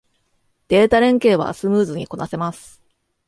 [0.67, 2.81] データ連携はスムーズにこなせます